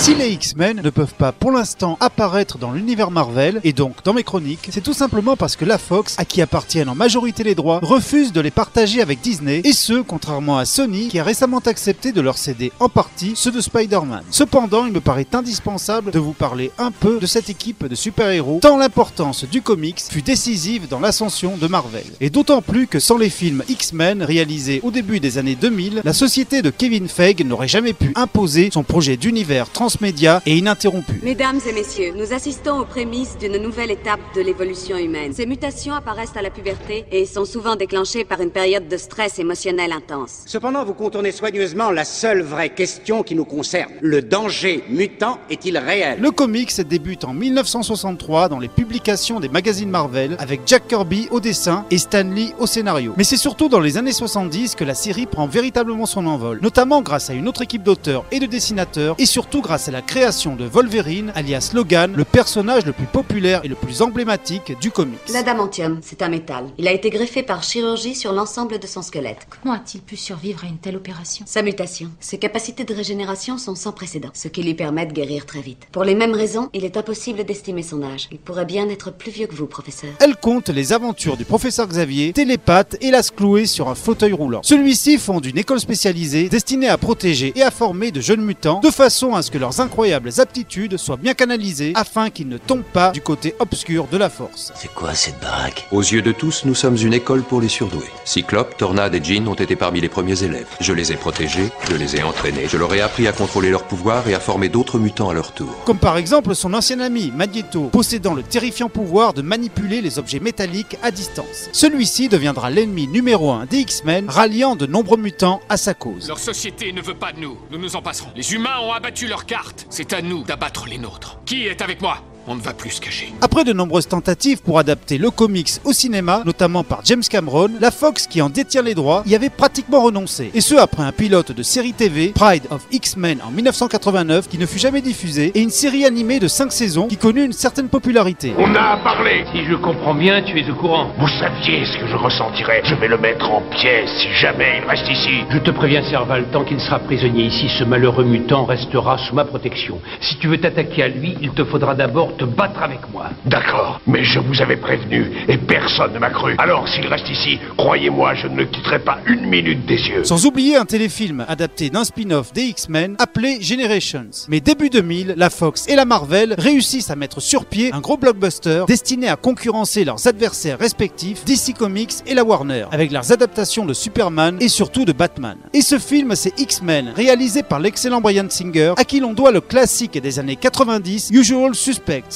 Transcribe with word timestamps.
Si 0.00 0.14
les 0.14 0.30
X-Men 0.30 0.80
ne 0.82 0.88
peuvent 0.88 1.12
pas 1.12 1.30
pour 1.30 1.52
l'instant 1.52 1.98
apparaître 2.00 2.56
dans 2.56 2.72
l'univers 2.72 3.10
Marvel, 3.10 3.60
et 3.64 3.74
donc 3.74 3.96
dans 4.02 4.14
mes 4.14 4.22
chroniques, 4.22 4.70
c'est 4.72 4.82
tout 4.82 4.94
simplement 4.94 5.36
parce 5.36 5.56
que 5.56 5.66
la 5.66 5.76
Fox, 5.76 6.14
à 6.16 6.24
qui 6.24 6.40
appartiennent 6.40 6.88
en 6.88 6.94
majorité 6.94 7.44
les 7.44 7.54
droits, 7.54 7.80
refuse 7.82 8.32
de 8.32 8.40
les 8.40 8.50
partager 8.50 9.02
avec 9.02 9.20
Disney, 9.20 9.60
et 9.62 9.74
ce, 9.74 10.00
contrairement 10.00 10.56
à 10.56 10.64
Sony, 10.64 11.08
qui 11.08 11.18
a 11.18 11.22
récemment 11.22 11.58
accepté 11.58 12.12
de 12.12 12.22
leur 12.22 12.38
céder 12.38 12.72
en 12.80 12.88
partie 12.88 13.32
ceux 13.34 13.50
de 13.50 13.60
Spider-Man. 13.60 14.22
Cependant, 14.30 14.86
il 14.86 14.92
me 14.92 15.02
paraît 15.02 15.26
indispensable 15.34 16.12
de 16.12 16.18
vous 16.18 16.32
parler 16.32 16.70
un 16.78 16.92
peu 16.92 17.18
de 17.18 17.26
cette 17.26 17.50
équipe 17.50 17.86
de 17.86 17.94
super-héros, 17.94 18.60
tant 18.62 18.78
l'importance 18.78 19.44
du 19.44 19.60
comics 19.60 20.00
fut 20.00 20.22
décisive 20.22 20.88
dans 20.88 21.00
l'ascension 21.00 21.58
de 21.58 21.66
Marvel. 21.66 22.06
Et 22.22 22.30
d'autant 22.30 22.62
plus 22.62 22.86
que 22.86 23.00
sans 23.00 23.18
les 23.18 23.28
films 23.28 23.64
X-Men 23.68 24.22
réalisés 24.22 24.80
au 24.82 24.90
début 24.90 25.20
des 25.20 25.36
années 25.36 25.56
2000, 25.56 26.00
la 26.04 26.14
société 26.14 26.62
de 26.62 26.70
Kevin 26.70 27.06
Feige 27.06 27.44
n'aurait 27.44 27.68
jamais 27.68 27.92
pu 27.92 28.14
imposer 28.16 28.70
son 28.72 28.82
projet 28.82 29.18
d'univers 29.18 29.68
transmédia 29.90 30.40
et 30.46 30.56
ininterrompu. 30.56 31.20
Mesdames 31.24 31.58
et 31.68 31.72
messieurs, 31.72 32.12
nous 32.16 32.32
assistons 32.32 32.78
aux 32.78 32.84
prémices 32.84 33.36
d'une 33.38 33.56
nouvelle 33.56 33.90
étape 33.90 34.20
de 34.36 34.40
l'évolution 34.40 34.96
humaine. 34.96 35.32
Ces 35.34 35.46
mutations 35.46 35.94
apparaissent 35.94 36.36
à 36.36 36.42
la 36.42 36.50
puberté 36.50 37.04
et 37.10 37.26
sont 37.26 37.44
souvent 37.44 37.74
déclenchées 37.74 38.24
par 38.24 38.40
une 38.40 38.52
période 38.52 38.86
de 38.86 38.96
stress 38.96 39.40
émotionnel 39.40 39.90
intense. 39.90 40.42
Cependant, 40.46 40.84
vous 40.84 40.94
contournez 40.94 41.32
soigneusement 41.32 41.90
la 41.90 42.04
seule 42.04 42.42
vraie 42.42 42.68
question 42.68 43.24
qui 43.24 43.34
nous 43.34 43.44
concerne. 43.44 43.90
Le 44.00 44.22
danger 44.22 44.84
mutant 44.88 45.38
est-il 45.50 45.76
réel? 45.76 46.20
Le 46.20 46.30
comics 46.30 46.80
débute 46.82 47.24
en 47.24 47.34
1963 47.34 48.48
dans 48.48 48.60
les 48.60 48.68
publications 48.68 49.40
des 49.40 49.48
magazines 49.48 49.90
Marvel 49.90 50.36
avec 50.38 50.60
Jack 50.66 50.86
Kirby 50.86 51.26
au 51.32 51.40
dessin 51.40 51.84
et 51.90 51.98
Stan 51.98 52.22
Lee 52.22 52.52
au 52.60 52.66
scénario. 52.66 53.14
Mais 53.16 53.24
c'est 53.24 53.36
surtout 53.36 53.68
dans 53.68 53.80
les 53.80 53.98
années 53.98 54.12
70 54.12 54.76
que 54.76 54.84
la 54.84 54.94
série 54.94 55.26
prend 55.26 55.48
véritablement 55.48 56.06
son 56.06 56.26
envol, 56.26 56.60
notamment 56.62 57.02
grâce 57.02 57.28
à 57.28 57.32
une 57.32 57.48
autre 57.48 57.62
équipe 57.62 57.82
d'auteurs 57.82 58.24
et 58.30 58.38
de 58.38 58.46
dessinateurs 58.46 59.16
et 59.18 59.26
surtout 59.26 59.62
grâce 59.62 59.79
à 59.88 59.92
la 59.92 60.02
création 60.02 60.56
de 60.56 60.64
Wolverine 60.64 61.32
alias 61.34 61.70
Logan, 61.74 62.12
le 62.14 62.24
personnage 62.24 62.84
le 62.84 62.92
plus 62.92 63.06
populaire 63.06 63.60
et 63.64 63.68
le 63.68 63.74
plus 63.74 64.02
emblématique 64.02 64.78
du 64.80 64.90
comics. 64.90 65.18
L'adamantium, 65.32 66.00
c'est 66.02 66.22
un 66.22 66.28
métal. 66.28 66.66
Il 66.78 66.88
a 66.88 66.92
été 66.92 67.10
greffé 67.10 67.42
par 67.42 67.62
chirurgie 67.62 68.14
sur 68.14 68.32
l'ensemble 68.32 68.78
de 68.78 68.86
son 68.86 69.02
squelette. 69.02 69.46
Comment 69.62 69.74
a-t-il 69.74 70.02
pu 70.02 70.16
survivre 70.16 70.64
à 70.64 70.66
une 70.66 70.78
telle 70.78 70.96
opération? 70.96 71.44
Sa 71.48 71.62
mutation. 71.62 72.10
Ses 72.20 72.38
capacités 72.38 72.84
de 72.84 72.94
régénération 72.94 73.58
sont 73.58 73.74
sans 73.74 73.92
précédent, 73.92 74.30
ce 74.34 74.48
qui 74.48 74.62
lui 74.62 74.74
permet 74.74 75.06
de 75.06 75.12
guérir 75.12 75.46
très 75.46 75.60
vite. 75.60 75.86
Pour 75.92 76.04
les 76.04 76.14
mêmes 76.14 76.34
raisons, 76.34 76.68
il 76.74 76.84
est 76.84 76.96
impossible 76.96 77.44
d'estimer 77.44 77.82
son 77.82 78.02
âge. 78.02 78.28
Il 78.32 78.38
pourrait 78.38 78.66
bien 78.66 78.88
être 78.88 79.12
plus 79.12 79.30
vieux 79.30 79.46
que 79.46 79.54
vous, 79.54 79.66
professeur. 79.66 80.10
Elle 80.20 80.36
compte 80.36 80.68
les 80.68 80.92
aventures 80.92 81.36
du 81.36 81.44
professeur 81.44 81.86
Xavier, 81.86 82.32
télépathe, 82.32 82.96
hélas 83.00 83.30
cloué 83.30 83.66
sur 83.66 83.88
un 83.88 83.94
fauteuil 83.94 84.32
roulant. 84.32 84.60
Celui-ci 84.62 85.18
fonde 85.18 85.46
une 85.46 85.58
école 85.58 85.80
spécialisée 85.80 86.48
destinée 86.48 86.88
à 86.88 86.98
protéger 86.98 87.52
et 87.56 87.62
à 87.62 87.70
former 87.70 88.10
de 88.10 88.20
jeunes 88.20 88.42
mutants 88.42 88.80
de 88.80 88.90
façon 88.90 89.34
à 89.34 89.42
ce 89.42 89.50
que 89.50 89.58
leurs 89.70 89.80
incroyables 89.80 90.30
aptitudes 90.38 90.96
soient 90.96 91.16
bien 91.16 91.34
canalisées 91.34 91.92
afin 91.94 92.30
qu'ils 92.30 92.48
ne 92.48 92.58
tombent 92.58 92.82
pas 92.82 93.12
du 93.12 93.20
côté 93.20 93.54
obscur 93.60 94.08
de 94.10 94.16
la 94.16 94.28
force. 94.28 94.72
C'est 94.74 94.92
quoi 94.92 95.14
cette 95.14 95.38
baraque? 95.40 95.86
Aux 95.92 96.00
yeux 96.00 96.22
de 96.22 96.32
tous, 96.32 96.64
nous 96.64 96.74
sommes 96.74 96.96
une 96.96 97.14
école 97.14 97.42
pour 97.44 97.60
les 97.60 97.68
surdoués. 97.68 98.10
Cyclope, 98.24 98.76
Tornade 98.76 99.14
et 99.14 99.22
Jean 99.22 99.46
ont 99.46 99.54
été 99.54 99.76
parmi 99.76 100.00
les 100.00 100.08
premiers 100.08 100.42
élèves. 100.42 100.66
Je 100.80 100.92
les 100.92 101.12
ai 101.12 101.16
protégés, 101.16 101.70
je 101.88 101.94
les 101.94 102.16
ai 102.16 102.24
entraînés, 102.24 102.66
je 102.66 102.76
leur 102.76 102.92
ai 102.92 103.00
appris 103.00 103.28
à 103.28 103.32
contrôler 103.32 103.70
leurs 103.70 103.84
pouvoirs 103.84 104.26
et 104.26 104.34
à 104.34 104.40
former 104.40 104.68
d'autres 104.68 104.98
mutants 104.98 105.30
à 105.30 105.34
leur 105.34 105.52
tour. 105.52 105.72
Comme 105.84 105.98
par 105.98 106.16
exemple 106.16 106.56
son 106.56 106.74
ancien 106.74 106.98
ami 106.98 107.30
Magneto, 107.32 107.90
possédant 107.92 108.34
le 108.34 108.42
terrifiant 108.42 108.88
pouvoir 108.88 109.34
de 109.34 109.42
manipuler 109.42 110.00
les 110.00 110.18
objets 110.18 110.40
métalliques 110.40 110.96
à 111.00 111.12
distance. 111.12 111.70
Celui-ci 111.72 112.28
deviendra 112.28 112.70
l'ennemi 112.70 113.06
numéro 113.06 113.52
1 113.52 113.66
des 113.66 113.78
X-Men, 113.78 114.28
ralliant 114.28 114.74
de 114.74 114.86
nombreux 114.86 115.16
mutants 115.16 115.60
à 115.68 115.76
sa 115.76 115.94
cause. 115.94 116.26
Leur 116.26 116.40
société 116.40 116.92
ne 116.92 117.00
veut 117.00 117.14
pas 117.14 117.30
de 117.30 117.38
nous. 117.38 117.56
Nous 117.70 117.78
nous 117.78 117.94
en 117.94 118.02
passerons. 118.02 118.30
Les 118.34 118.52
humains 118.52 118.80
ont 118.82 118.92
abattu 118.92 119.28
leurs 119.28 119.46
C'est 119.88 120.12
à 120.12 120.22
nous 120.22 120.42
d'abattre 120.44 120.86
les 120.86 120.98
nôtres. 120.98 121.38
Qui 121.44 121.66
est 121.66 121.82
avec 121.82 122.00
moi? 122.00 122.22
On 122.46 122.54
ne 122.54 122.60
va 122.60 122.72
plus 122.72 122.90
se 122.90 123.00
cacher. 123.00 123.32
Après 123.40 123.64
de 123.64 123.72
nombreuses 123.72 124.08
tentatives 124.08 124.62
pour 124.62 124.78
adapter 124.78 125.18
le 125.18 125.30
comics 125.30 125.70
au 125.84 125.92
cinéma, 125.92 126.42
notamment 126.44 126.84
par 126.84 127.00
James 127.04 127.22
Cameron, 127.28 127.70
la 127.80 127.90
Fox 127.90 128.26
qui 128.26 128.40
en 128.42 128.48
détient 128.48 128.82
les 128.82 128.94
droits 128.94 129.22
y 129.26 129.34
avait 129.34 129.50
pratiquement 129.50 130.00
renoncé. 130.02 130.50
Et 130.54 130.60
ce 130.60 130.74
après 130.74 131.02
un 131.02 131.12
pilote 131.12 131.52
de 131.52 131.62
série 131.62 131.92
TV, 131.92 132.28
Pride 132.34 132.64
of 132.70 132.86
X-Men 132.90 133.40
en 133.46 133.50
1989, 133.50 134.48
qui 134.48 134.58
ne 134.58 134.66
fut 134.66 134.78
jamais 134.78 135.02
diffusé, 135.02 135.52
et 135.54 135.60
une 135.60 135.70
série 135.70 136.04
animée 136.04 136.38
de 136.40 136.48
5 136.48 136.72
saisons 136.72 137.08
qui 137.08 137.16
connut 137.16 137.44
une 137.44 137.52
certaine 137.52 137.88
popularité. 137.88 138.54
On 138.58 138.74
a 138.74 138.96
parlé 138.98 139.44
Si 139.52 139.64
je 139.64 139.74
comprends 139.74 140.14
bien, 140.14 140.42
tu 140.42 140.58
es 140.58 140.70
au 140.70 140.74
courant. 140.74 141.12
Vous 141.18 141.28
saviez 141.28 141.84
ce 141.84 141.98
que 141.98 142.06
je 142.06 142.16
ressentirais. 142.16 142.82
Je 142.84 142.94
vais 142.94 143.08
le 143.08 143.18
mettre 143.18 143.50
en 143.50 143.62
pièces 143.70 144.10
si 144.18 144.28
jamais 144.40 144.80
il 144.82 144.88
reste 144.88 145.08
ici. 145.08 145.44
Je 145.50 145.58
te 145.58 145.70
préviens, 145.70 146.02
Serval, 146.10 146.46
tant 146.52 146.64
qu'il 146.64 146.80
sera 146.80 146.98
prisonnier 147.00 147.44
ici, 147.44 147.68
ce 147.78 147.84
malheureux 147.84 148.24
mutant 148.24 148.64
restera 148.64 149.18
sous 149.18 149.34
ma 149.34 149.44
protection. 149.44 150.00
Si 150.20 150.36
tu 150.38 150.48
veux 150.48 150.58
t'attaquer 150.58 151.02
à 151.02 151.08
lui, 151.08 151.36
il 151.42 151.50
te 151.50 151.64
faudra 151.64 151.94
d'abord 151.94 152.29
te 152.30 152.44
battre 152.44 152.82
avec 152.82 153.00
moi. 153.12 153.30
D'accord, 153.46 154.00
mais 154.06 154.24
je 154.24 154.38
vous 154.38 154.60
avais 154.62 154.76
prévenu 154.76 155.30
et 155.48 155.58
personne 155.58 156.12
ne 156.12 156.18
m'a 156.18 156.30
cru. 156.30 156.54
Alors 156.58 156.88
s'il 156.88 157.06
reste 157.06 157.28
ici, 157.28 157.58
croyez-moi, 157.76 158.34
je 158.34 158.46
ne 158.48 158.56
le 158.56 158.64
quitterai 158.66 158.98
pas 158.98 159.18
une 159.26 159.46
minute 159.46 159.86
des 159.86 160.08
yeux. 160.08 160.24
Sans 160.24 160.46
oublier 160.46 160.76
un 160.76 160.84
téléfilm 160.84 161.44
adapté 161.48 161.90
d'un 161.90 162.04
spin-off 162.04 162.52
des 162.52 162.62
X-Men 162.62 163.16
appelé 163.18 163.60
Generations. 163.60 164.30
Mais 164.48 164.60
début 164.60 164.90
2000, 164.90 165.34
la 165.36 165.50
Fox 165.50 165.86
et 165.88 165.96
la 165.96 166.04
Marvel 166.04 166.54
réussissent 166.58 167.10
à 167.10 167.16
mettre 167.16 167.40
sur 167.40 167.64
pied 167.64 167.90
un 167.92 168.00
gros 168.00 168.16
blockbuster 168.16 168.84
destiné 168.86 169.28
à 169.28 169.36
concurrencer 169.36 170.04
leurs 170.04 170.26
adversaires 170.26 170.78
respectifs, 170.78 171.44
DC 171.44 171.76
Comics 171.76 172.14
et 172.26 172.34
la 172.34 172.44
Warner, 172.44 172.86
avec 172.92 173.12
leurs 173.12 173.32
adaptations 173.32 173.84
de 173.84 173.94
Superman 173.94 174.56
et 174.60 174.68
surtout 174.68 175.04
de 175.04 175.12
Batman. 175.12 175.56
Et 175.72 175.82
ce 175.82 175.98
film, 175.98 176.34
c'est 176.34 176.58
X-Men, 176.58 177.12
réalisé 177.14 177.62
par 177.62 177.80
l'excellent 177.80 178.20
Brian 178.20 178.46
Singer, 178.48 178.94
à 178.96 179.04
qui 179.04 179.20
l'on 179.20 179.32
doit 179.32 179.52
le 179.52 179.60
classique 179.60 180.20
des 180.20 180.38
années 180.38 180.56
90, 180.56 181.30
Usual 181.32 181.74